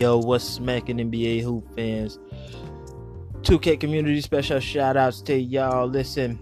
Yo, 0.00 0.16
what's 0.16 0.44
smacking 0.44 0.96
NBA 0.96 1.42
hoop 1.42 1.76
fans? 1.76 2.18
2K 3.42 3.78
community 3.78 4.18
special 4.22 4.58
shout 4.58 4.96
outs 4.96 5.20
to 5.20 5.38
y'all. 5.38 5.86
Listen, 5.86 6.38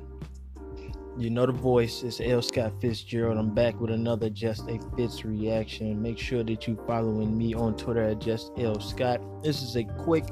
you 1.19 1.29
know 1.29 1.45
the 1.45 1.51
voice. 1.51 2.05
It's 2.05 2.21
L. 2.21 2.41
Scott 2.41 2.73
Fitzgerald. 2.81 3.36
I'm 3.36 3.53
back 3.53 3.81
with 3.81 3.91
another 3.91 4.31
Just 4.31 4.68
a 4.68 4.79
Fitz 4.96 5.25
reaction. 5.25 6.00
Make 6.00 6.21
sure 6.21 6.45
that 6.45 6.68
you're 6.68 6.77
following 6.86 7.36
me 7.36 7.53
on 7.53 7.77
Twitter 7.77 8.05
at 8.05 8.21
Just 8.21 8.53
L. 8.59 8.79
Scott. 8.79 9.21
This 9.43 9.61
is 9.61 9.75
a 9.75 9.82
quick 9.82 10.27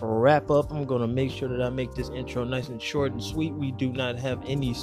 wrap 0.00 0.50
up. 0.50 0.72
I'm 0.72 0.86
gonna 0.86 1.06
make 1.06 1.30
sure 1.30 1.48
that 1.48 1.62
I 1.62 1.70
make 1.70 1.94
this 1.94 2.08
intro 2.08 2.42
nice 2.42 2.68
and 2.68 2.82
short 2.82 3.12
and 3.12 3.22
sweet. 3.22 3.52
We 3.52 3.70
do 3.70 3.92
not 3.92 4.18
have 4.18 4.42
any 4.44 4.74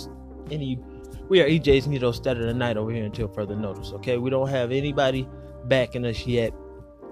any 0.51 0.79
we 1.27 1.41
are 1.41 1.47
EJ's 1.49 1.87
Nito 1.87 2.13
the 2.13 2.53
night 2.53 2.77
over 2.77 2.91
here 2.91 3.03
until 3.03 3.27
further 3.27 3.57
notice. 3.57 3.91
Okay, 3.91 4.17
we 4.17 4.29
don't 4.29 4.47
have 4.47 4.71
anybody 4.71 5.27
backing 5.65 6.05
us 6.05 6.25
yet, 6.25 6.53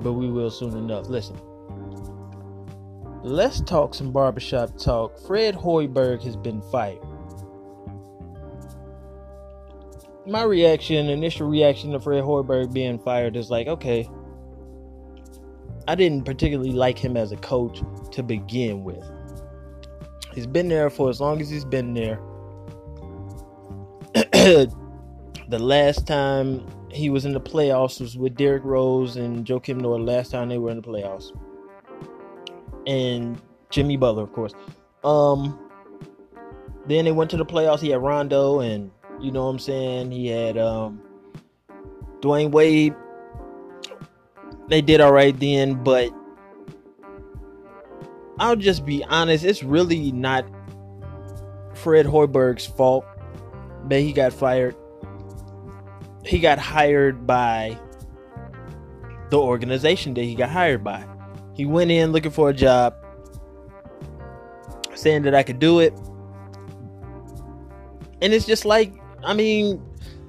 but 0.01 0.13
we 0.13 0.29
will 0.29 0.51
soon 0.51 0.77
enough. 0.77 1.07
Listen, 1.07 1.39
let's 3.23 3.61
talk 3.61 3.93
some 3.93 4.11
barbershop 4.11 4.77
talk. 4.77 5.19
Fred 5.27 5.55
Hoiberg 5.55 6.23
has 6.23 6.35
been 6.35 6.61
fired. 6.71 6.99
My 10.25 10.43
reaction, 10.43 11.09
initial 11.09 11.47
reaction 11.49 11.91
to 11.91 11.99
Fred 11.99 12.23
Hoiberg 12.23 12.73
being 12.73 12.99
fired 12.99 13.35
is 13.35 13.49
like, 13.49 13.67
okay, 13.67 14.07
I 15.87 15.95
didn't 15.95 16.25
particularly 16.25 16.71
like 16.71 16.97
him 16.97 17.17
as 17.17 17.31
a 17.31 17.37
coach 17.37 17.81
to 18.11 18.21
begin 18.21 18.83
with. 18.83 19.03
He's 20.33 20.47
been 20.47 20.69
there 20.69 20.89
for 20.89 21.09
as 21.09 21.19
long 21.19 21.41
as 21.41 21.49
he's 21.49 21.65
been 21.65 21.93
there. 21.93 22.19
the 24.13 25.59
last 25.59 26.07
time 26.07 26.65
he 26.93 27.09
was 27.09 27.25
in 27.25 27.33
the 27.33 27.41
playoffs 27.41 27.99
was 27.99 28.17
with 28.17 28.35
Derrick 28.35 28.63
Rose 28.63 29.15
and 29.15 29.45
Joakim 29.45 29.77
Noah. 29.77 29.97
Last 29.97 30.31
time 30.31 30.49
they 30.49 30.57
were 30.57 30.71
in 30.71 30.77
the 30.77 30.87
playoffs, 30.87 31.31
and 32.87 33.41
Jimmy 33.69 33.97
Butler, 33.97 34.23
of 34.23 34.33
course. 34.33 34.53
Um, 35.03 35.59
then 36.87 37.05
they 37.05 37.11
went 37.11 37.29
to 37.31 37.37
the 37.37 37.45
playoffs. 37.45 37.79
He 37.79 37.89
had 37.89 38.01
Rondo, 38.01 38.59
and 38.59 38.91
you 39.19 39.31
know 39.31 39.45
what 39.45 39.51
I'm 39.51 39.59
saying. 39.59 40.11
He 40.11 40.27
had 40.27 40.57
um, 40.57 41.01
Dwyane 42.19 42.51
Wade. 42.51 42.95
They 44.67 44.81
did 44.81 45.01
all 45.01 45.11
right 45.11 45.37
then, 45.39 45.83
but 45.83 46.11
I'll 48.39 48.55
just 48.55 48.85
be 48.85 49.03
honest. 49.05 49.43
It's 49.43 49.63
really 49.63 50.11
not 50.11 50.45
Fred 51.73 52.05
Hoiberg's 52.05 52.65
fault 52.65 53.05
that 53.89 53.99
he 53.99 54.13
got 54.13 54.33
fired 54.33 54.75
he 56.25 56.39
got 56.39 56.59
hired 56.59 57.25
by 57.25 57.77
the 59.29 59.37
organization 59.39 60.13
that 60.15 60.23
he 60.23 60.35
got 60.35 60.49
hired 60.49 60.83
by. 60.83 61.05
He 61.53 61.65
went 61.65 61.91
in 61.91 62.11
looking 62.11 62.31
for 62.31 62.49
a 62.49 62.53
job, 62.53 62.95
saying 64.93 65.23
that 65.23 65.35
I 65.35 65.43
could 65.43 65.59
do 65.59 65.79
it. 65.79 65.93
And 68.21 68.33
it's 68.33 68.45
just 68.45 68.65
like, 68.65 68.93
I 69.23 69.33
mean, 69.33 69.81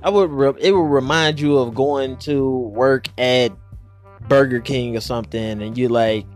I 0.02 0.10
would 0.10 0.30
re- 0.30 0.54
it 0.60 0.72
would 0.72 0.80
remind 0.80 1.40
you 1.40 1.58
of 1.58 1.74
going 1.74 2.16
to 2.18 2.48
work 2.48 3.06
at 3.18 3.52
Burger 4.28 4.60
King 4.60 4.96
or 4.96 5.00
something, 5.00 5.62
and 5.62 5.76
you're 5.76 5.90
like, 5.90 6.26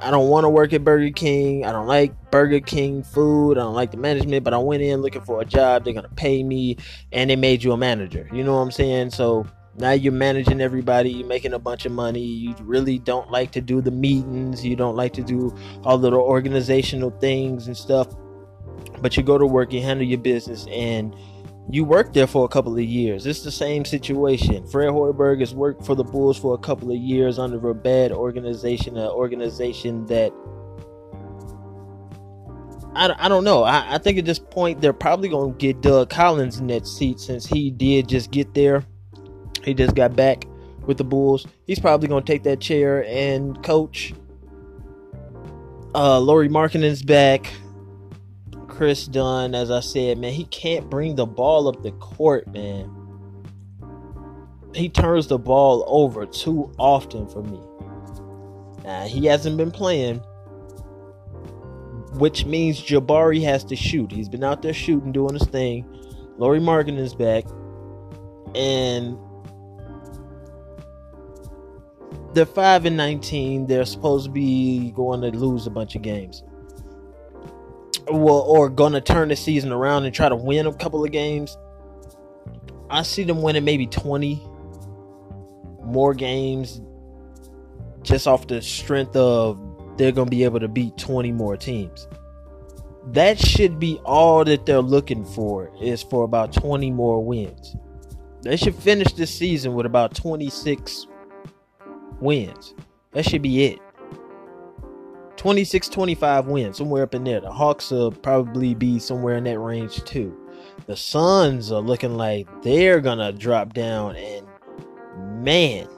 I 0.00 0.10
don't 0.10 0.28
want 0.28 0.44
to 0.44 0.48
work 0.48 0.72
at 0.72 0.84
Burger 0.84 1.10
King. 1.10 1.64
I 1.64 1.72
don't 1.72 1.86
like 1.86 2.30
Burger 2.30 2.60
King 2.60 3.02
food. 3.02 3.58
I 3.58 3.62
don't 3.62 3.74
like 3.74 3.90
the 3.90 3.96
management, 3.96 4.44
but 4.44 4.54
I 4.54 4.58
went 4.58 4.82
in 4.82 5.02
looking 5.02 5.22
for 5.22 5.40
a 5.40 5.44
job. 5.44 5.84
They're 5.84 5.94
gonna 5.94 6.08
pay 6.10 6.42
me, 6.42 6.76
and 7.12 7.30
they 7.30 7.36
made 7.36 7.62
you 7.62 7.72
a 7.72 7.76
manager. 7.76 8.28
You 8.32 8.44
know 8.44 8.54
what 8.54 8.60
I'm 8.60 8.70
saying? 8.70 9.10
So 9.10 9.46
now 9.76 9.92
you're 9.92 10.12
managing 10.12 10.60
everybody. 10.60 11.10
You're 11.10 11.26
making 11.26 11.52
a 11.52 11.58
bunch 11.58 11.86
of 11.86 11.92
money. 11.92 12.20
You 12.20 12.54
really 12.60 12.98
don't 12.98 13.30
like 13.30 13.52
to 13.52 13.60
do 13.60 13.80
the 13.80 13.90
meetings. 13.90 14.64
You 14.64 14.76
don't 14.76 14.96
like 14.96 15.12
to 15.14 15.22
do 15.22 15.54
all 15.84 15.98
the 15.98 16.12
organizational 16.12 17.10
things 17.10 17.66
and 17.66 17.76
stuff. 17.76 18.08
But 19.00 19.16
you 19.16 19.22
go 19.22 19.38
to 19.38 19.46
work, 19.46 19.72
you 19.72 19.80
handle 19.80 20.06
your 20.06 20.18
business, 20.18 20.66
and 20.70 21.14
you 21.70 21.84
worked 21.84 22.14
there 22.14 22.26
for 22.26 22.44
a 22.44 22.48
couple 22.48 22.72
of 22.72 22.82
years. 22.82 23.26
It's 23.26 23.42
the 23.42 23.50
same 23.50 23.84
situation. 23.84 24.66
Fred 24.66 24.88
Hoiberg 24.88 25.40
has 25.40 25.54
worked 25.54 25.84
for 25.84 25.94
the 25.94 26.04
Bulls 26.04 26.38
for 26.38 26.54
a 26.54 26.58
couple 26.58 26.90
of 26.90 26.96
years 26.96 27.38
under 27.38 27.68
a 27.68 27.74
bad 27.74 28.10
organization, 28.10 28.96
an 28.96 29.08
organization 29.08 30.06
that 30.06 30.32
I, 32.94 33.14
I 33.18 33.28
don't 33.28 33.44
know. 33.44 33.64
I, 33.64 33.94
I 33.94 33.98
think 33.98 34.18
at 34.18 34.24
this 34.24 34.38
point 34.38 34.80
they're 34.80 34.92
probably 34.92 35.28
going 35.28 35.52
to 35.52 35.58
get 35.58 35.82
Doug 35.82 36.10
Collins 36.10 36.58
in 36.58 36.66
that 36.68 36.86
seat 36.86 37.20
since 37.20 37.46
he 37.46 37.70
did 37.70 38.08
just 38.08 38.30
get 38.30 38.54
there. 38.54 38.84
He 39.62 39.74
just 39.74 39.94
got 39.94 40.16
back 40.16 40.46
with 40.86 40.96
the 40.96 41.04
Bulls. 41.04 41.46
He's 41.66 41.78
probably 41.78 42.08
going 42.08 42.24
to 42.24 42.32
take 42.32 42.42
that 42.44 42.60
chair 42.60 43.04
and 43.06 43.62
coach. 43.62 44.14
Uh, 45.94 46.18
Lauri 46.18 46.48
Markkanen's 46.48 47.02
back. 47.02 47.52
Kris 48.78 49.06
Dunn, 49.06 49.56
as 49.56 49.72
I 49.72 49.80
said, 49.80 50.18
man, 50.18 50.32
he 50.32 50.44
can't 50.44 50.88
bring 50.88 51.16
the 51.16 51.26
ball 51.26 51.66
up 51.66 51.82
the 51.82 51.90
court, 51.90 52.46
man. 52.46 52.88
He 54.72 54.88
turns 54.88 55.26
the 55.26 55.36
ball 55.36 55.82
over 55.88 56.24
too 56.24 56.72
often 56.78 57.26
for 57.26 57.42
me. 57.42 57.60
He 59.08 59.26
hasn't 59.26 59.56
been 59.56 59.72
playing, 59.72 60.18
which 62.18 62.44
means 62.44 62.80
Jabari 62.80 63.42
has 63.42 63.64
to 63.64 63.74
shoot. 63.74 64.12
He's 64.12 64.28
been 64.28 64.44
out 64.44 64.62
there 64.62 64.72
shooting, 64.72 65.10
doing 65.10 65.34
his 65.34 65.48
thing. 65.48 65.84
Lauri 66.36 66.60
Markkanen 66.60 66.98
is 66.98 67.16
back. 67.16 67.46
And 68.54 69.18
they're 72.32 72.46
5 72.46 72.84
and 72.84 72.96
19. 72.96 73.66
They're 73.66 73.84
supposed 73.84 74.26
to 74.26 74.30
be 74.30 74.92
going 74.92 75.20
to 75.22 75.36
lose 75.36 75.66
a 75.66 75.70
bunch 75.70 75.96
of 75.96 76.02
games 76.02 76.44
well, 78.10 78.40
or 78.40 78.68
gonna 78.68 79.00
turn 79.00 79.28
the 79.28 79.36
season 79.36 79.72
around 79.72 80.04
and 80.04 80.14
try 80.14 80.28
to 80.28 80.36
win 80.36 80.66
a 80.66 80.72
couple 80.72 81.04
of 81.04 81.12
games. 81.12 81.56
I 82.90 83.02
see 83.02 83.24
them 83.24 83.42
winning 83.42 83.64
maybe 83.64 83.86
20 83.86 84.42
more 85.84 86.14
games 86.14 86.80
just 88.02 88.26
off 88.26 88.46
the 88.46 88.62
strength 88.62 89.16
of 89.16 89.60
they're 89.96 90.12
to 90.12 90.24
be 90.26 90.44
able 90.44 90.60
to 90.60 90.68
beat 90.68 90.96
20 90.96 91.32
more 91.32 91.56
teams. 91.56 92.06
That 93.12 93.38
should 93.38 93.78
be 93.78 94.00
all 94.04 94.44
that 94.44 94.66
they're 94.66 94.80
looking 94.80 95.24
for 95.24 95.70
is 95.80 96.02
for 96.02 96.24
about 96.24 96.52
20 96.52 96.90
more 96.90 97.24
wins. 97.24 97.76
They 98.42 98.56
should 98.56 98.74
finish 98.74 99.12
this 99.14 99.34
season 99.34 99.74
with 99.74 99.86
about 99.86 100.14
26 100.14 101.06
wins. 102.20 102.74
That 103.12 103.24
should 103.28 103.42
be 103.42 103.64
it. 103.64 103.80
26 105.38 105.88
25 105.88 106.46
wins, 106.46 106.76
somewhere 106.76 107.04
up 107.04 107.14
in 107.14 107.24
there. 107.24 107.40
The 107.40 107.50
Hawks 107.50 107.90
will 107.90 108.10
probably 108.10 108.74
be 108.74 108.98
somewhere 108.98 109.36
in 109.36 109.44
that 109.44 109.58
range 109.60 110.02
too. 110.04 110.36
The 110.86 110.96
Suns 110.96 111.72
are 111.72 111.80
looking 111.80 112.16
like 112.16 112.46
they're 112.62 113.00
gonna 113.00 113.32
drop 113.32 113.72
down, 113.72 114.16
and 114.16 114.46
man, 115.42 115.88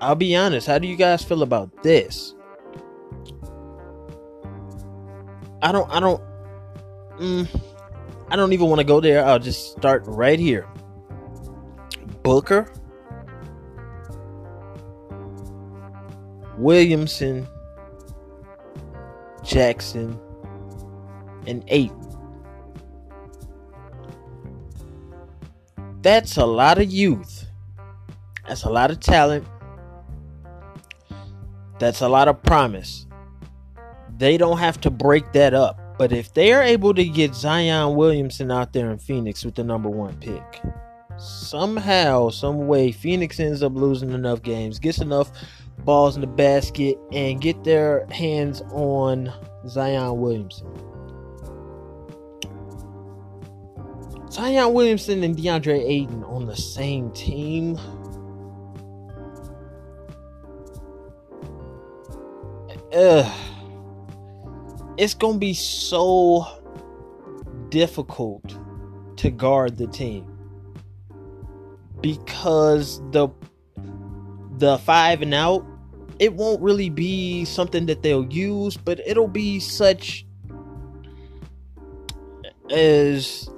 I'll 0.00 0.16
be 0.16 0.34
honest. 0.34 0.66
How 0.66 0.78
do 0.78 0.88
you 0.88 0.96
guys 0.96 1.22
feel 1.22 1.42
about 1.42 1.82
this? 1.82 2.34
I 5.62 5.70
don't, 5.70 5.88
I 5.90 6.00
don't, 6.00 6.20
mm, 7.18 7.60
I 8.28 8.34
don't 8.34 8.52
even 8.52 8.66
want 8.66 8.80
to 8.80 8.84
go 8.84 9.00
there. 9.00 9.24
I'll 9.24 9.38
just 9.38 9.70
start 9.70 10.02
right 10.06 10.40
here. 10.40 10.66
Booker, 12.24 12.72
Williamson, 16.58 17.46
Jackson, 19.52 20.18
and 21.46 21.62
eight. 21.68 21.92
That's 26.00 26.38
a 26.38 26.46
lot 26.46 26.78
of 26.78 26.90
youth. 26.90 27.46
That's 28.48 28.64
a 28.64 28.70
lot 28.70 28.90
of 28.90 28.98
talent. 29.00 29.46
That's 31.78 32.00
a 32.00 32.08
lot 32.08 32.28
of 32.28 32.42
promise. 32.42 33.06
They 34.16 34.38
don't 34.38 34.58
have 34.58 34.80
to 34.82 34.90
break 34.90 35.32
that 35.32 35.52
up. 35.52 35.78
But 35.98 36.12
if 36.12 36.32
they 36.32 36.54
are 36.54 36.62
able 36.62 36.94
to 36.94 37.04
get 37.04 37.34
Zion 37.34 37.94
Williamson 37.94 38.50
out 38.50 38.72
there 38.72 38.90
in 38.90 38.98
Phoenix 38.98 39.44
with 39.44 39.54
the 39.54 39.64
number 39.64 39.90
one 39.90 40.16
pick, 40.16 40.62
somehow, 41.18 42.30
some 42.30 42.66
way, 42.66 42.90
Phoenix 42.90 43.38
ends 43.38 43.62
up 43.62 43.74
losing 43.74 44.12
enough 44.12 44.42
games, 44.42 44.78
gets 44.78 44.98
enough 44.98 45.30
balls 45.84 46.16
in 46.16 46.20
the 46.20 46.26
basket 46.26 46.96
and 47.12 47.40
get 47.40 47.64
their 47.64 48.06
hands 48.06 48.62
on 48.72 49.32
Zion 49.68 50.20
Williamson. 50.20 50.66
Zion 54.30 54.72
Williamson 54.72 55.22
and 55.22 55.36
DeAndre 55.36 55.82
Ayton 55.86 56.24
on 56.24 56.46
the 56.46 56.56
same 56.56 57.10
team. 57.12 57.78
Ugh. 62.94 63.32
It's 64.98 65.14
going 65.14 65.34
to 65.34 65.38
be 65.38 65.54
so 65.54 66.46
difficult 67.70 68.56
to 69.16 69.30
guard 69.30 69.78
the 69.78 69.86
team 69.86 70.26
because 72.00 73.00
the 73.12 73.28
the 74.58 74.78
five 74.78 75.22
and 75.22 75.32
out 75.32 75.64
it 76.22 76.34
won't 76.34 76.62
really 76.62 76.88
be 76.88 77.44
something 77.44 77.86
that 77.86 78.04
they'll 78.04 78.32
use, 78.32 78.76
but 78.76 79.00
it'll 79.04 79.26
be 79.26 79.58
such 79.58 80.24
as 82.70 83.50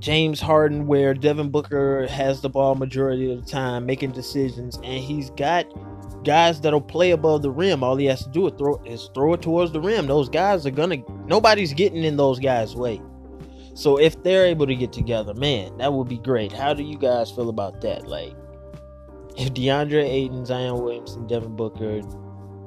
James 0.00 0.38
Harden, 0.38 0.86
where 0.86 1.14
Devin 1.14 1.48
Booker 1.48 2.06
has 2.08 2.42
the 2.42 2.50
ball 2.50 2.74
majority 2.74 3.32
of 3.32 3.42
the 3.42 3.50
time, 3.50 3.86
making 3.86 4.10
decisions, 4.10 4.76
and 4.84 5.02
he's 5.02 5.30
got 5.30 5.64
guys 6.22 6.60
that'll 6.60 6.82
play 6.82 7.12
above 7.12 7.40
the 7.40 7.50
rim. 7.50 7.82
All 7.82 7.96
he 7.96 8.04
has 8.04 8.22
to 8.24 8.28
do 8.28 8.48
is 8.48 8.52
throw 8.58 8.76
is 8.84 9.08
throw 9.14 9.32
it 9.32 9.40
towards 9.40 9.72
the 9.72 9.80
rim. 9.80 10.06
Those 10.06 10.28
guys 10.28 10.66
are 10.66 10.70
gonna 10.70 10.98
nobody's 11.24 11.72
getting 11.72 12.04
in 12.04 12.18
those 12.18 12.38
guys' 12.38 12.76
way. 12.76 13.00
So 13.72 13.98
if 13.98 14.22
they're 14.22 14.44
able 14.44 14.66
to 14.66 14.76
get 14.76 14.92
together, 14.92 15.32
man, 15.32 15.78
that 15.78 15.90
would 15.90 16.10
be 16.10 16.18
great. 16.18 16.52
How 16.52 16.74
do 16.74 16.82
you 16.82 16.98
guys 16.98 17.30
feel 17.30 17.48
about 17.48 17.80
that? 17.80 18.06
Like 18.06 18.34
if 19.40 19.54
DeAndre 19.54 20.04
Ayton, 20.04 20.44
Zion 20.44 20.82
Williamson, 20.82 21.26
Devin 21.26 21.56
Booker, 21.56 22.02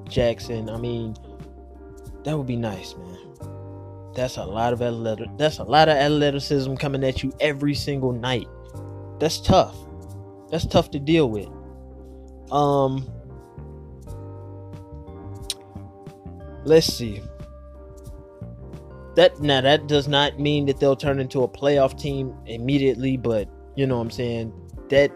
Jackson, 0.09 0.71
I 0.71 0.77
mean, 0.77 1.15
that 2.23 2.35
would 2.35 2.47
be 2.47 2.55
nice, 2.55 2.95
man. 2.95 3.17
That's 4.15 4.37
a 4.37 4.43
lot 4.43 4.73
of 4.73 4.79
that's 5.37 5.59
a 5.59 5.63
lot 5.63 5.87
of 5.87 5.97
athleticism 5.97 6.75
coming 6.75 7.03
at 7.03 7.21
you 7.21 7.31
every 7.39 7.75
single 7.75 8.11
night. 8.11 8.47
That's 9.19 9.39
tough. 9.39 9.75
That's 10.49 10.65
tough 10.65 10.89
to 10.91 10.99
deal 10.99 11.29
with. 11.29 11.49
Um 12.51 13.07
let's 16.63 16.91
see. 16.91 17.21
That 19.15 19.39
now 19.39 19.61
that 19.61 19.87
does 19.87 20.07
not 20.07 20.39
mean 20.39 20.65
that 20.67 20.79
they'll 20.79 20.95
turn 20.95 21.19
into 21.19 21.43
a 21.43 21.47
playoff 21.47 21.99
team 21.99 22.35
immediately, 22.45 23.17
but 23.17 23.47
you 23.75 23.87
know 23.87 23.97
what 23.97 24.03
I'm 24.03 24.11
saying? 24.11 24.53
That 24.89 25.11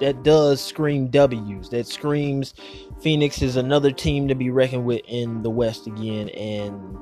that 0.00 0.22
does 0.22 0.62
scream 0.64 1.08
W's. 1.08 1.68
That 1.70 1.86
screams 1.86 2.54
Phoenix 3.00 3.42
is 3.42 3.56
another 3.56 3.92
team 3.92 4.28
to 4.28 4.34
be 4.34 4.50
reckoned 4.50 4.84
with 4.84 5.02
in 5.06 5.42
the 5.42 5.50
West 5.50 5.86
again 5.86 6.28
and 6.30 6.98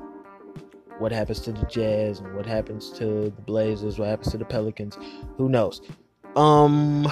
what 0.99 1.11
happens 1.11 1.39
to 1.41 1.53
the 1.53 1.65
Jazz 1.65 2.19
and 2.19 2.35
what 2.35 2.45
happens 2.45 2.89
to 2.91 3.05
the 3.05 3.41
Blazers, 3.45 3.97
what 3.97 4.09
happens 4.09 4.31
to 4.31 4.37
the 4.37 4.45
Pelicans, 4.45 4.97
who 5.37 5.49
knows. 5.49 5.81
Um 6.35 7.11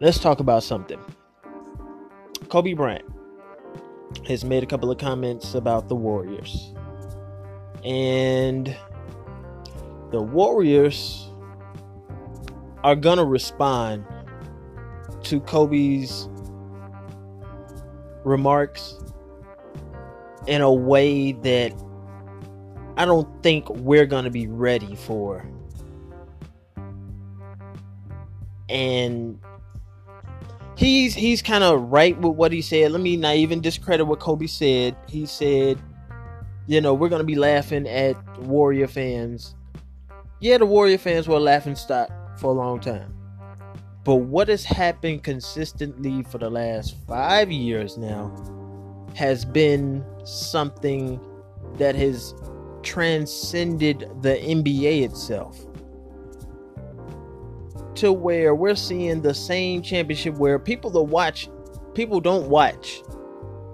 let's 0.00 0.18
talk 0.18 0.40
about 0.40 0.62
something. 0.62 1.00
Kobe 2.48 2.72
Bryant 2.72 3.04
has 4.26 4.44
made 4.44 4.62
a 4.62 4.66
couple 4.66 4.90
of 4.90 4.98
comments 4.98 5.54
about 5.54 5.88
the 5.88 5.94
Warriors. 5.94 6.72
And 7.84 8.76
the 10.10 10.20
Warriors 10.20 11.27
are 12.84 12.94
to 13.18 13.24
respond 13.24 14.04
to 15.24 15.40
Kobe's 15.40 16.28
remarks 18.24 18.94
in 20.46 20.60
a 20.60 20.72
way 20.72 21.32
that 21.32 21.72
I 22.96 23.04
don't 23.04 23.42
think 23.42 23.68
we're 23.70 24.06
to 24.24 24.30
be 24.30 24.46
ready 24.46 24.94
for. 24.94 25.46
And 28.68 29.40
he's 30.76 31.14
he's 31.14 31.42
kind 31.42 31.64
of 31.64 31.80
right 31.90 32.18
with 32.18 32.34
what 32.34 32.52
he 32.52 32.60
said. 32.60 32.92
Let 32.92 33.00
me 33.00 33.16
not 33.16 33.36
even 33.36 33.60
discredit 33.60 34.06
what 34.06 34.20
Kobe 34.20 34.46
said. 34.46 34.94
He 35.08 35.26
said, 35.26 35.78
you 36.66 36.80
know, 36.80 36.92
we're 36.92 37.08
gonna 37.08 37.24
be 37.24 37.34
laughing 37.34 37.88
at 37.88 38.16
Warrior 38.40 38.88
fans. 38.88 39.54
Yeah, 40.40 40.58
the 40.58 40.66
Warrior 40.66 40.98
fans 40.98 41.26
were 41.26 41.40
laughing 41.40 41.74
stock 41.74 42.10
for 42.38 42.48
a 42.48 42.54
long 42.54 42.80
time. 42.80 43.14
But 44.04 44.16
what 44.16 44.48
has 44.48 44.64
happened 44.64 45.22
consistently 45.22 46.22
for 46.22 46.38
the 46.38 46.48
last 46.48 46.96
five 47.06 47.52
years 47.52 47.98
now 47.98 48.34
has 49.14 49.44
been 49.44 50.04
something 50.24 51.20
that 51.74 51.94
has 51.94 52.34
transcended 52.82 54.08
the 54.22 54.36
NBA 54.36 55.02
itself 55.02 55.66
to 57.96 58.12
where 58.12 58.54
we're 58.54 58.76
seeing 58.76 59.20
the 59.20 59.34
same 59.34 59.82
championship 59.82 60.36
where 60.36 60.58
people 60.58 60.88
that 60.90 61.02
watch 61.02 61.48
people 61.94 62.20
don't 62.20 62.48
watch 62.48 63.02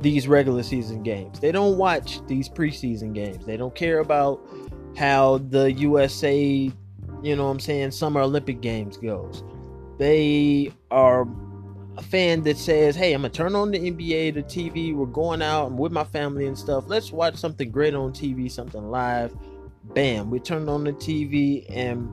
these 0.00 0.26
regular 0.26 0.62
season 0.62 1.02
games. 1.02 1.40
They 1.40 1.52
don't 1.52 1.76
watch 1.76 2.26
these 2.26 2.48
preseason 2.48 3.12
games. 3.12 3.44
They 3.44 3.56
don't 3.56 3.74
care 3.74 3.98
about 3.98 4.40
how 4.96 5.38
the 5.38 5.72
USA, 5.72 6.70
you 7.24 7.36
know 7.36 7.44
what 7.44 7.50
I'm 7.50 7.60
saying, 7.60 7.90
Summer 7.92 8.20
Olympic 8.20 8.60
Games 8.60 8.96
goes. 8.96 9.42
They 9.98 10.72
are 10.90 11.26
a 11.96 12.02
fan 12.02 12.42
that 12.42 12.56
says, 12.56 12.96
"Hey, 12.96 13.12
I'm 13.12 13.22
gonna 13.22 13.32
turn 13.32 13.54
on 13.54 13.70
the 13.70 13.78
NBA, 13.78 14.32
the 14.32 14.42
TV. 14.42 14.94
We're 14.94 15.06
going 15.06 15.42
out. 15.42 15.66
I'm 15.66 15.76
with 15.76 15.92
my 15.92 16.04
family 16.04 16.46
and 16.46 16.58
stuff. 16.58 16.84
Let's 16.88 17.12
watch 17.12 17.36
something 17.36 17.70
great 17.70 17.94
on 17.94 18.12
TV, 18.12 18.48
something 18.50 18.90
live." 18.90 19.34
Bam, 19.92 20.30
we 20.30 20.40
turn 20.40 20.68
on 20.68 20.84
the 20.84 20.92
TV 20.92 21.66
and 21.68 22.08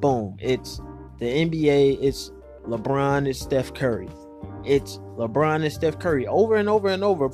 boom, 0.00 0.36
it's 0.38 0.80
the 1.18 1.24
NBA, 1.24 1.98
it's 2.02 2.30
LeBron, 2.68 3.26
it's 3.26 3.40
Steph 3.40 3.72
Curry. 3.72 4.08
It's 4.64 4.98
LeBron 5.16 5.62
and 5.62 5.72
Steph 5.72 5.98
Curry 5.98 6.26
over 6.26 6.56
and 6.56 6.68
over 6.68 6.88
and 6.88 7.02
over, 7.02 7.28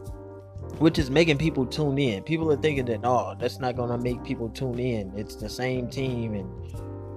which 0.79 0.99
is 0.99 1.11
making 1.11 1.39
people 1.39 1.67
tune 1.67 1.99
in. 1.99 2.23
People 2.23 2.51
are 2.53 2.57
thinking 2.57 2.85
that, 2.87 3.01
oh, 3.03 3.35
that's 3.41 3.59
not 3.59 3.75
going 3.75 3.91
to 3.91 3.99
make 3.99 4.23
people 4.23 4.49
tune 4.49 4.79
in. 4.79 5.13
It's 5.17 5.35
the 5.35 5.49
same 5.49 5.89
team. 5.89 6.35
And 6.35 6.49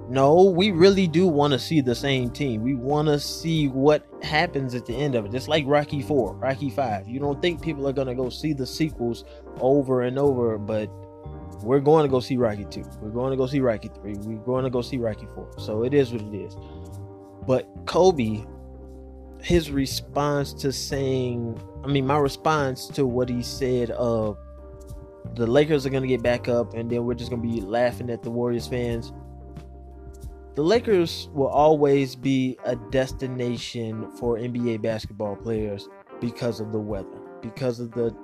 no, 0.09 0.43
we 0.43 0.71
really 0.71 1.07
do 1.07 1.27
want 1.27 1.53
to 1.53 1.59
see 1.59 1.81
the 1.81 1.95
same 1.95 2.29
team. 2.29 2.61
We 2.61 2.75
want 2.75 3.07
to 3.07 3.19
see 3.19 3.67
what 3.67 4.05
happens 4.21 4.75
at 4.75 4.85
the 4.85 4.95
end 4.95 5.15
of 5.15 5.25
it. 5.25 5.31
Just 5.31 5.47
like 5.47 5.63
Rocky 5.65 6.01
4, 6.01 6.35
Rocky 6.35 6.69
5. 6.69 7.07
You 7.07 7.19
don't 7.19 7.41
think 7.41 7.61
people 7.61 7.87
are 7.87 7.93
going 7.93 8.07
to 8.07 8.15
go 8.15 8.29
see 8.29 8.53
the 8.53 8.65
sequels 8.65 9.23
over 9.59 10.01
and 10.01 10.19
over, 10.19 10.57
but 10.57 10.89
we're 11.63 11.79
going 11.79 12.03
to 12.03 12.09
go 12.09 12.19
see 12.19 12.35
Rocky 12.35 12.65
2. 12.65 12.83
We're 13.01 13.11
going 13.11 13.31
to 13.31 13.37
go 13.37 13.47
see 13.47 13.61
Rocky 13.61 13.89
3. 14.01 14.13
We're 14.21 14.43
going 14.43 14.65
to 14.65 14.69
go 14.69 14.81
see 14.81 14.97
Rocky 14.97 15.27
4. 15.33 15.59
So 15.59 15.83
it 15.83 15.93
is 15.93 16.11
what 16.11 16.21
it 16.21 16.35
is. 16.35 16.57
But 17.47 17.67
Kobe, 17.85 18.45
his 19.41 19.71
response 19.71 20.53
to 20.55 20.73
saying, 20.73 21.61
I 21.83 21.87
mean, 21.87 22.05
my 22.05 22.17
response 22.17 22.87
to 22.89 23.05
what 23.05 23.29
he 23.29 23.41
said 23.41 23.91
of 23.91 24.37
the 25.35 25.47
Lakers 25.47 25.85
are 25.85 25.89
going 25.89 26.03
to 26.03 26.07
get 26.07 26.21
back 26.21 26.47
up 26.47 26.73
and 26.73 26.89
then 26.89 27.05
we're 27.05 27.13
just 27.13 27.29
going 27.29 27.41
to 27.41 27.47
be 27.47 27.61
laughing 27.61 28.09
at 28.09 28.21
the 28.21 28.29
Warriors 28.29 28.67
fans. 28.67 29.11
The 30.55 30.61
Lakers 30.61 31.29
will 31.33 31.47
always 31.47 32.15
be 32.15 32.59
a 32.63 32.75
destination 32.75 34.11
for 34.11 34.37
NBA 34.37 34.83
basketball 34.83 35.35
players 35.35 35.89
because 36.21 36.59
of 36.59 36.71
the 36.71 36.79
weather, 36.79 37.19
because 37.41 37.79
of 37.79 37.91
the 37.91 38.15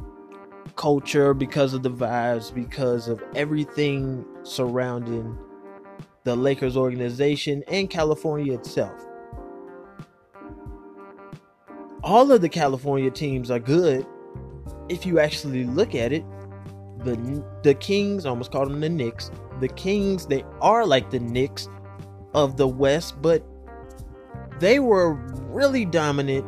culture, 0.76 1.34
because 1.34 1.74
of 1.74 1.82
the 1.82 1.90
vibes, 1.90 2.54
because 2.54 3.08
of 3.08 3.24
everything 3.34 4.24
surrounding 4.44 5.36
the 6.24 6.36
Lakers 6.36 6.78
organization 6.78 7.64
and 7.68 7.90
California 7.90 8.54
itself. 8.54 9.08
All 12.04 12.32
of 12.32 12.42
the 12.42 12.50
California 12.50 13.10
teams 13.10 13.50
are 13.50 13.60
good 13.60 14.06
if 14.88 15.04
you 15.04 15.20
actually 15.20 15.64
look 15.64 15.96
at 15.96 16.14
it. 16.14 16.24
The 17.00 17.44
the 17.64 17.74
Kings, 17.74 18.28
I 18.28 18.30
almost 18.30 18.52
called 18.52 18.70
them 18.70 18.82
the 18.82 18.90
Knicks. 18.90 19.32
The 19.62 19.68
Kings, 19.70 20.28
they 20.28 20.44
are 20.62 20.86
like 20.86 21.10
the 21.10 21.20
Knicks 21.20 21.68
of 22.34 22.58
the 22.58 22.68
West, 22.68 23.22
but 23.22 23.44
they 24.60 24.80
were 24.80 25.14
really 25.14 25.86
dominant 25.86 26.46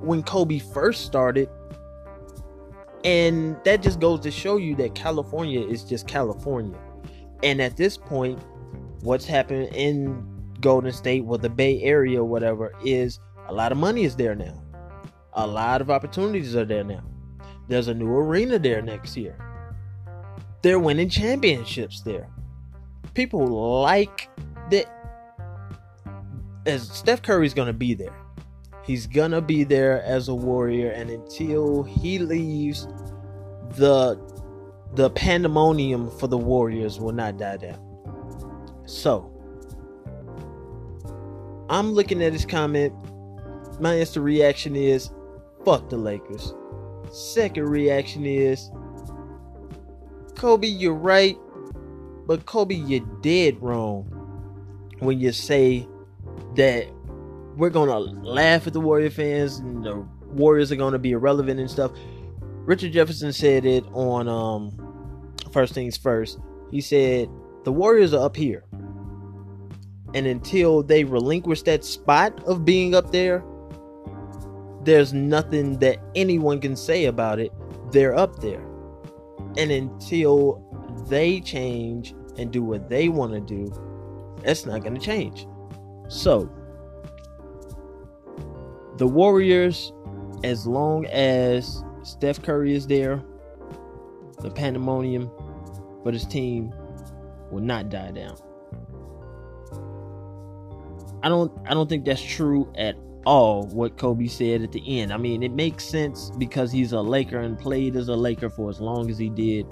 when 0.00 0.22
Kobe 0.22 0.58
first 0.58 1.04
started 1.04 1.48
and 3.04 3.62
that 3.64 3.82
just 3.82 4.00
goes 4.00 4.20
to 4.20 4.30
show 4.30 4.56
you 4.56 4.74
that 4.76 4.94
California 4.94 5.60
is 5.60 5.84
just 5.84 6.08
California. 6.08 6.78
And 7.42 7.60
at 7.60 7.76
this 7.76 7.98
point, 7.98 8.42
what's 9.02 9.26
happened 9.26 9.74
in 9.74 10.26
Golden 10.60 10.90
State, 10.90 11.24
or 11.26 11.36
the 11.36 11.50
Bay 11.50 11.82
Area, 11.82 12.20
or 12.20 12.24
whatever, 12.24 12.72
is 12.82 13.20
a 13.48 13.52
lot 13.52 13.72
of 13.72 13.78
money 13.78 14.04
is 14.04 14.16
there 14.16 14.34
now. 14.34 14.62
A 15.34 15.46
lot 15.46 15.82
of 15.82 15.90
opportunities 15.90 16.56
are 16.56 16.64
there 16.64 16.84
now. 16.84 17.02
There's 17.68 17.88
a 17.88 17.94
new 17.94 18.10
arena 18.10 18.58
there 18.58 18.80
next 18.80 19.16
year. 19.16 19.36
They're 20.62 20.78
winning 20.78 21.10
championships 21.10 22.00
there. 22.00 22.30
People 23.12 23.46
like 23.82 24.30
that. 24.70 24.86
As 26.66 26.88
Steph 26.88 27.22
Curry's 27.22 27.54
going 27.54 27.66
to 27.66 27.72
be 27.72 27.94
there. 27.94 28.14
He's 28.84 29.06
gonna 29.06 29.40
be 29.40 29.64
there 29.64 30.02
as 30.02 30.28
a 30.28 30.34
warrior, 30.34 30.90
and 30.90 31.08
until 31.08 31.84
he 31.84 32.18
leaves, 32.18 32.86
the 33.76 34.20
the 34.94 35.08
pandemonium 35.10 36.10
for 36.18 36.26
the 36.26 36.36
Warriors 36.36 37.00
will 37.00 37.12
not 37.12 37.38
die 37.38 37.56
down. 37.56 37.80
So, 38.84 39.30
I'm 41.70 41.92
looking 41.92 42.22
at 42.22 42.34
his 42.34 42.44
comment. 42.44 42.92
My 43.80 43.98
instant 43.98 44.24
reaction 44.24 44.76
is, 44.76 45.10
"Fuck 45.64 45.88
the 45.88 45.96
Lakers." 45.96 46.54
Second 47.10 47.64
reaction 47.70 48.26
is, 48.26 48.70
"Kobe, 50.34 50.68
you're 50.68 50.92
right, 50.92 51.38
but 52.26 52.44
Kobe, 52.44 52.74
you're 52.74 53.06
dead 53.22 53.62
wrong 53.62 54.04
when 55.00 55.18
you 55.18 55.32
say 55.32 55.88
that 56.56 56.86
we're 57.56 57.70
gonna 57.70 57.98
laugh 57.98 58.66
at 58.66 58.72
the 58.72 58.80
Warrior 58.80 59.10
fans 59.10 59.58
and 59.58 59.84
the 59.84 60.06
Warriors 60.26 60.72
are 60.72 60.76
gonna 60.76 60.98
be 60.98 61.12
irrelevant 61.12 61.60
and 61.60 61.70
stuff. 61.70 61.92
Richard 62.64 62.92
Jefferson 62.92 63.32
said 63.32 63.64
it 63.64 63.84
on 63.92 64.28
um 64.28 65.34
first 65.52 65.74
things 65.74 65.96
first. 65.96 66.38
He 66.70 66.80
said 66.80 67.28
the 67.64 67.72
Warriors 67.72 68.12
are 68.14 68.24
up 68.24 68.36
here. 68.36 68.64
And 70.14 70.26
until 70.26 70.82
they 70.82 71.02
relinquish 71.04 71.62
that 71.62 71.84
spot 71.84 72.42
of 72.44 72.64
being 72.64 72.94
up 72.94 73.10
there, 73.10 73.44
there's 74.84 75.12
nothing 75.12 75.78
that 75.80 75.98
anyone 76.14 76.60
can 76.60 76.76
say 76.76 77.06
about 77.06 77.40
it. 77.40 77.52
They're 77.90 78.14
up 78.14 78.40
there. 78.40 78.64
And 79.56 79.70
until 79.70 80.62
they 81.08 81.40
change 81.40 82.14
and 82.36 82.52
do 82.52 82.62
what 82.62 82.88
they 82.88 83.08
want 83.08 83.32
to 83.32 83.40
do, 83.40 83.72
that's 84.42 84.66
not 84.66 84.84
to 84.84 84.98
change. 84.98 85.46
So, 86.08 86.50
the 88.96 89.06
Warriors, 89.06 89.92
as 90.44 90.66
long 90.66 91.06
as 91.06 91.82
Steph 92.02 92.42
Curry 92.42 92.74
is 92.74 92.86
there, 92.86 93.22
the 94.40 94.50
pandemonium 94.50 95.30
for 96.02 96.12
this 96.12 96.26
team 96.26 96.72
will 97.50 97.62
not 97.62 97.88
die 97.88 98.12
down. 98.12 98.36
I 101.22 101.28
don't 101.28 101.50
I 101.66 101.72
don't 101.72 101.88
think 101.88 102.04
that's 102.04 102.22
true 102.22 102.70
at 102.76 102.96
all 103.24 103.66
what 103.68 103.96
Kobe 103.96 104.26
said 104.26 104.62
at 104.62 104.72
the 104.72 105.00
end. 105.00 105.12
I 105.12 105.16
mean, 105.16 105.42
it 105.42 105.52
makes 105.52 105.84
sense 105.84 106.30
because 106.38 106.70
he's 106.70 106.92
a 106.92 107.00
Laker 107.00 107.40
and 107.40 107.58
played 107.58 107.96
as 107.96 108.08
a 108.08 108.14
Laker 108.14 108.50
for 108.50 108.68
as 108.68 108.80
long 108.80 109.10
as 109.10 109.16
he 109.16 109.30
did. 109.30 109.66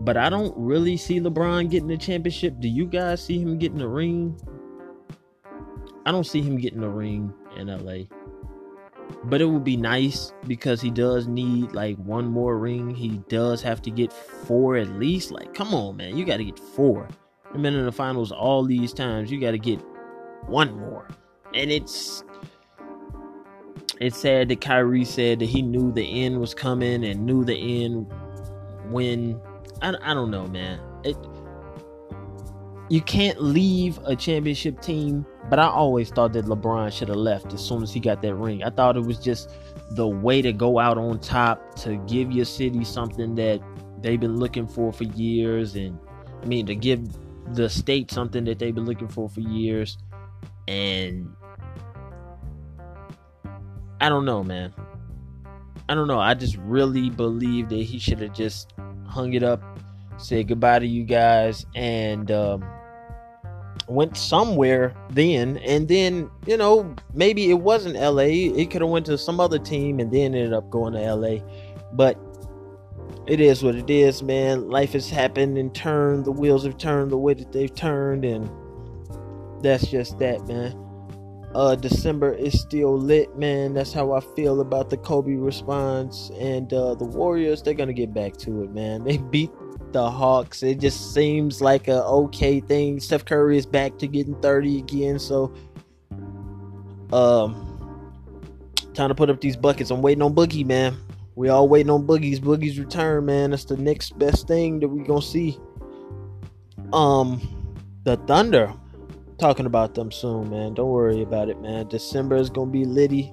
But 0.00 0.18
I 0.18 0.28
don't 0.28 0.54
really 0.56 0.98
see 0.98 1.18
LeBron 1.20 1.70
getting 1.70 1.88
the 1.88 1.96
championship. 1.96 2.60
Do 2.60 2.68
you 2.68 2.86
guys 2.86 3.24
see 3.24 3.40
him 3.40 3.58
getting 3.58 3.78
the 3.78 3.88
ring? 3.88 4.38
I 6.06 6.12
don't 6.12 6.24
see 6.24 6.40
him 6.40 6.56
getting 6.56 6.84
a 6.84 6.88
ring 6.88 7.34
in 7.56 7.66
LA. 7.66 8.04
But 9.24 9.40
it 9.40 9.46
would 9.46 9.64
be 9.64 9.76
nice 9.76 10.32
because 10.46 10.80
he 10.80 10.90
does 10.90 11.26
need 11.26 11.72
like 11.72 11.96
one 11.98 12.26
more 12.26 12.58
ring. 12.58 12.94
He 12.94 13.18
does 13.28 13.60
have 13.62 13.82
to 13.82 13.90
get 13.90 14.12
four 14.12 14.76
at 14.76 14.88
least. 14.90 15.32
Like, 15.32 15.52
come 15.52 15.74
on, 15.74 15.96
man. 15.96 16.16
You 16.16 16.24
got 16.24 16.36
to 16.36 16.44
get 16.44 16.58
four. 16.58 17.08
I've 17.52 17.60
been 17.60 17.74
in 17.74 17.84
the 17.84 17.92
finals 17.92 18.30
all 18.30 18.64
these 18.64 18.92
times. 18.92 19.30
You 19.32 19.40
got 19.40 19.50
to 19.50 19.58
get 19.58 19.80
one 20.46 20.78
more. 20.78 21.08
And 21.54 21.72
it's 21.72 22.22
it's 24.00 24.18
sad 24.18 24.48
that 24.50 24.60
Kyrie 24.60 25.04
said 25.04 25.40
that 25.40 25.48
he 25.48 25.62
knew 25.62 25.90
the 25.90 26.24
end 26.24 26.38
was 26.38 26.54
coming 26.54 27.04
and 27.04 27.24
knew 27.24 27.44
the 27.44 27.84
end 27.84 28.12
when 28.90 29.40
I, 29.82 29.94
I 30.02 30.14
don't 30.14 30.30
know, 30.30 30.46
man. 30.46 30.80
It 31.02 31.16
you 32.88 33.00
can't 33.00 33.42
leave 33.42 33.98
a 34.04 34.14
championship 34.14 34.80
team, 34.80 35.26
but 35.48 35.58
I 35.58 35.68
always 35.68 36.10
thought 36.10 36.32
that 36.32 36.46
LeBron 36.46 36.92
should 36.92 37.08
have 37.08 37.16
left 37.16 37.52
as 37.52 37.64
soon 37.64 37.82
as 37.82 37.92
he 37.92 38.00
got 38.00 38.22
that 38.22 38.34
ring. 38.34 38.62
I 38.62 38.70
thought 38.70 38.96
it 38.96 39.04
was 39.04 39.18
just 39.18 39.50
the 39.90 40.06
way 40.06 40.42
to 40.42 40.52
go 40.52 40.78
out 40.78 40.98
on 40.98 41.20
top 41.20 41.74
to 41.76 41.96
give 42.08 42.32
your 42.32 42.44
city 42.44 42.84
something 42.84 43.34
that 43.36 43.60
they've 44.00 44.20
been 44.20 44.36
looking 44.36 44.66
for 44.66 44.92
for 44.92 45.04
years 45.04 45.76
and 45.76 45.98
I 46.42 46.46
mean 46.46 46.66
to 46.66 46.74
give 46.74 47.00
the 47.54 47.68
state 47.68 48.10
something 48.10 48.44
that 48.44 48.58
they've 48.58 48.74
been 48.74 48.86
looking 48.86 49.08
for 49.08 49.28
for 49.28 49.40
years 49.40 49.98
and 50.68 51.34
I 54.00 54.08
don't 54.08 54.24
know, 54.24 54.42
man. 54.42 54.74
I 55.88 55.94
don't 55.94 56.08
know. 56.08 56.18
I 56.18 56.34
just 56.34 56.56
really 56.56 57.10
believe 57.10 57.68
that 57.68 57.76
he 57.76 57.98
should 57.98 58.20
have 58.20 58.34
just 58.34 58.72
hung 59.06 59.34
it 59.34 59.42
up, 59.42 59.62
said 60.18 60.48
goodbye 60.48 60.80
to 60.80 60.86
you 60.86 61.04
guys, 61.04 61.64
and 61.74 62.30
um, 62.30 62.64
went 63.88 64.16
somewhere 64.16 64.94
then. 65.10 65.58
And 65.58 65.88
then, 65.88 66.30
you 66.46 66.56
know, 66.56 66.94
maybe 67.14 67.50
it 67.50 67.60
wasn't 67.60 67.96
LA. 67.96 68.54
It 68.58 68.70
could 68.70 68.80
have 68.82 68.90
went 68.90 69.06
to 69.06 69.18
some 69.18 69.40
other 69.40 69.58
team 69.58 70.00
and 70.00 70.10
then 70.10 70.34
ended 70.34 70.52
up 70.52 70.70
going 70.70 70.94
to 70.94 71.14
LA. 71.14 71.38
But 71.92 72.18
it 73.26 73.40
is 73.40 73.62
what 73.62 73.74
it 73.74 73.90
is, 73.90 74.22
man. 74.22 74.68
Life 74.68 74.92
has 74.92 75.10
happened 75.10 75.58
and 75.58 75.74
turned. 75.74 76.24
The 76.24 76.32
wheels 76.32 76.64
have 76.64 76.78
turned 76.78 77.10
the 77.10 77.18
way 77.18 77.34
that 77.34 77.52
they've 77.52 77.74
turned, 77.74 78.24
and 78.24 78.48
that's 79.62 79.88
just 79.88 80.18
that, 80.20 80.46
man. 80.46 80.80
Uh, 81.54 81.74
December 81.74 82.34
is 82.34 82.60
still 82.60 82.96
lit, 82.96 83.36
man. 83.36 83.74
That's 83.74 83.92
how 83.92 84.12
I 84.12 84.20
feel 84.20 84.60
about 84.60 84.90
the 84.90 84.96
Kobe 84.96 85.34
response. 85.34 86.30
And 86.38 86.72
uh, 86.72 86.94
the 86.94 87.04
Warriors, 87.04 87.62
they're 87.62 87.74
gonna 87.74 87.92
get 87.92 88.14
back 88.14 88.36
to 88.38 88.62
it, 88.62 88.70
man. 88.70 89.02
They 89.04 89.16
beat 89.16 89.50
the 89.96 90.10
Hawks. 90.10 90.62
It 90.62 90.78
just 90.78 91.14
seems 91.14 91.62
like 91.62 91.88
a 91.88 92.04
okay 92.04 92.60
thing. 92.60 93.00
Steph 93.00 93.24
Curry 93.24 93.56
is 93.56 93.64
back 93.64 93.96
to 93.98 94.06
getting 94.06 94.34
30 94.42 94.78
again, 94.78 95.18
so 95.18 95.54
um 97.14 97.62
time 98.92 99.08
to 99.08 99.14
put 99.14 99.30
up 99.30 99.40
these 99.40 99.56
buckets. 99.56 99.90
I'm 99.90 100.02
waiting 100.02 100.20
on 100.20 100.34
Boogie, 100.34 100.66
man. 100.66 100.98
We 101.34 101.48
all 101.48 101.66
waiting 101.66 101.88
on 101.88 102.06
Boogie's 102.06 102.40
Boogie's 102.40 102.78
return, 102.78 103.24
man. 103.24 103.52
That's 103.52 103.64
the 103.64 103.78
next 103.78 104.18
best 104.18 104.46
thing 104.46 104.80
that 104.80 104.88
we 104.88 105.02
gonna 105.02 105.22
see. 105.22 105.58
Um, 106.92 107.40
the 108.04 108.16
Thunder. 108.26 108.74
Talking 109.38 109.66
about 109.66 109.94
them 109.94 110.10
soon, 110.10 110.50
man. 110.50 110.74
Don't 110.74 110.90
worry 110.90 111.22
about 111.22 111.48
it, 111.48 111.60
man. 111.60 111.88
December 111.88 112.36
is 112.36 112.50
gonna 112.50 112.70
be 112.70 112.84
litty. 112.84 113.32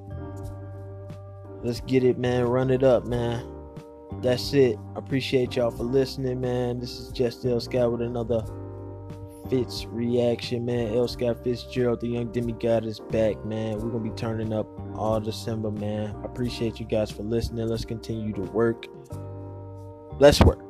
Let's 1.62 1.82
get 1.82 2.05
it, 2.05 2.17
man. 2.17 2.46
Run 2.46 2.70
it 2.70 2.84
up, 2.84 3.05
man. 3.05 3.52
That's 4.22 4.53
it. 4.53 4.77
I 4.96 5.00
appreciate 5.00 5.55
y'all 5.55 5.72
for 5.72 5.84
listening, 5.84 6.41
man. 6.41 6.79
This 6.79 7.00
is 7.00 7.12
just 7.12 7.46
El 7.46 7.60
Scott 7.60 7.91
with 7.91 8.01
another 8.01 8.43
Fitz 9.50 9.86
reaction, 9.86 10.65
man. 10.65 10.93
El 10.93 11.08
Scott 11.08 11.43
Fitzgerald, 11.43 12.01
the 12.01 12.08
young 12.08 12.32
demigod, 12.32 12.86
is 12.86 13.00
back, 13.00 13.43
man. 13.46 13.77
We're 13.77 13.89
gonna 13.89 14.00
be 14.03 14.10
turning 14.12 14.53
up 14.53 14.67
all 14.96 15.20
December, 15.20 15.72
man. 15.72 16.15
I 16.22 16.25
appreciate 16.25 16.79
you 16.79 16.86
guys 16.86 17.12
for 17.12 17.24
listening. 17.24 17.67
Let's 17.67 17.86
continue 17.86 18.34
to 18.34 18.41
work. 18.51 18.88
Let's 20.20 20.41
work. 20.41 20.62